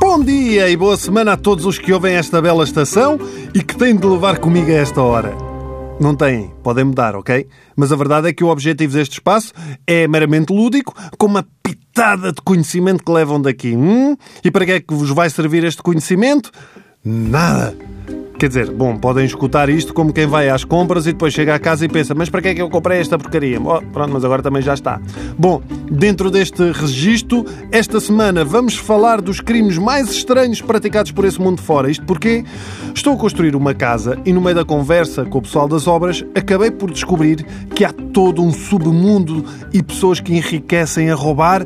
[0.00, 3.18] Bom dia e boa semana a todos os que ouvem esta bela estação
[3.52, 5.36] e que têm de levar comigo a esta hora.
[6.00, 7.46] Não têm, podem mudar, ok?
[7.76, 9.52] Mas a verdade é que o objetivo deste espaço
[9.86, 13.76] é meramente lúdico, com uma pitada de conhecimento que levam daqui.
[13.76, 14.16] Hum?
[14.42, 16.50] E para que é que vos vai servir este conhecimento?
[17.04, 17.76] Nada.
[18.38, 21.58] Quer dizer, bom, podem escutar isto como quem vai às compras e depois chega à
[21.58, 23.60] casa e pensa, mas para que é que eu comprei esta porcaria?
[23.60, 25.00] Oh, pronto, mas agora também já está.
[25.38, 31.40] Bom, dentro deste registro, esta semana vamos falar dos crimes mais estranhos praticados por esse
[31.40, 31.88] mundo fora.
[31.88, 32.44] Isto porque
[32.92, 36.24] estou a construir uma casa e no meio da conversa com o pessoal das obras
[36.34, 37.44] acabei por descobrir
[37.74, 41.64] que há todo um submundo e pessoas que enriquecem a roubar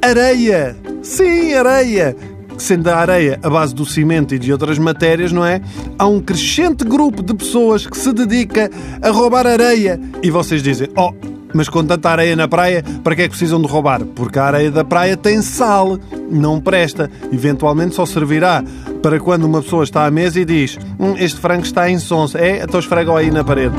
[0.00, 0.76] areia.
[1.02, 2.16] Sim, areia
[2.58, 5.60] sendo a areia a base do cimento e de outras matérias, não é?
[5.98, 8.70] Há um crescente grupo de pessoas que se dedica
[9.02, 10.00] a roubar areia.
[10.22, 11.12] E vocês dizem, oh,
[11.52, 14.04] mas com tanta areia na praia, para que é que precisam de roubar?
[14.04, 15.98] Porque a areia da praia tem sal,
[16.30, 17.10] não presta.
[17.32, 18.62] Eventualmente só servirá
[19.02, 22.34] para quando uma pessoa está à mesa e diz hum, este frango está em sons.
[22.34, 23.74] É, então esfregam aí na parede.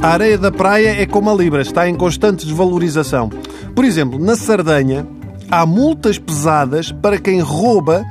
[0.00, 3.28] A areia da praia é como a libra, está em constante desvalorização.
[3.74, 5.06] Por exemplo, na Sardanha,
[5.50, 8.04] há multas pesadas para quem rouba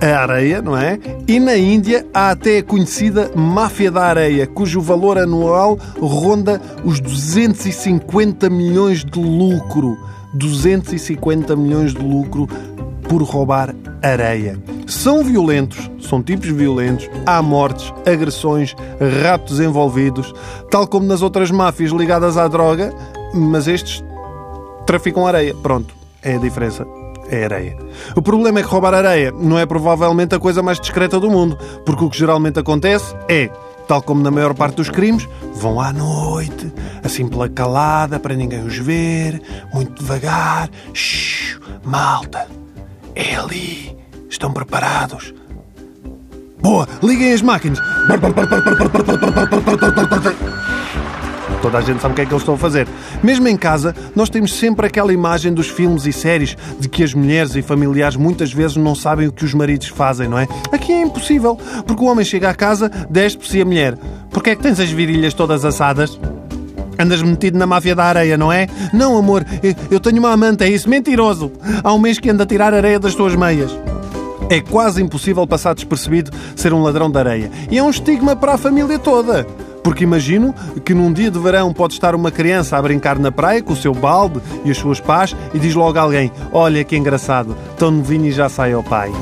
[0.00, 0.98] a areia, não é?
[1.26, 7.00] E na Índia há até a conhecida máfia da areia, cujo valor anual ronda os
[7.00, 9.96] 250 milhões de lucro.
[10.34, 12.48] 250 milhões de lucro
[13.08, 14.58] por roubar areia.
[14.86, 18.74] São violentos, são tipos violentos, há mortes, agressões,
[19.22, 20.34] raptos envolvidos,
[20.70, 22.92] tal como nas outras máfias ligadas à droga,
[23.32, 24.04] mas estes
[24.86, 25.54] traficam areia.
[25.54, 25.94] Pronto,
[26.24, 26.86] é a diferença.
[27.30, 27.76] É areia.
[28.14, 31.56] O problema é que roubar areia não é provavelmente a coisa mais discreta do mundo,
[31.84, 33.50] porque o que geralmente acontece é,
[33.88, 38.62] tal como na maior parte dos crimes, vão à noite, assim pela calada, para ninguém
[38.64, 39.40] os ver,
[39.72, 40.68] muito devagar.
[40.92, 42.46] Shhh, malta,
[43.14, 43.96] é ali.
[44.28, 45.32] Estão preparados?
[46.60, 47.78] Boa, liguem as máquinas.
[51.64, 52.86] Toda a gente sabe o que é que eles estão a fazer.
[53.22, 57.14] Mesmo em casa, nós temos sempre aquela imagem dos filmes e séries de que as
[57.14, 60.46] mulheres e familiares muitas vezes não sabem o que os maridos fazem, não é?
[60.70, 63.96] Aqui é impossível, porque o homem chega à casa, despe-se a mulher.
[64.28, 66.20] Porquê é que tens as virilhas todas assadas?
[66.98, 68.66] Andas metido na máfia da areia, não é?
[68.92, 69.42] Não, amor,
[69.90, 70.86] eu tenho uma amante, é isso?
[70.86, 71.50] Mentiroso!
[71.82, 73.74] Há um mês que anda a tirar areia das tuas meias.
[74.50, 77.50] É quase impossível passar despercebido ser um ladrão de areia.
[77.70, 79.46] E é um estigma para a família toda.
[79.84, 83.62] Porque imagino que num dia de verão pode estar uma criança a brincar na praia
[83.62, 86.96] com o seu balde e as suas pás e diz logo a alguém: Olha que
[86.96, 89.12] engraçado, tão novinho e já sai ao pai.